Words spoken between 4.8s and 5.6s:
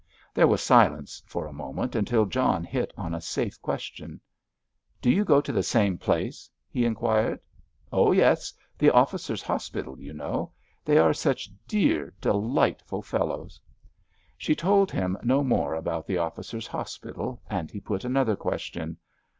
"Do you go to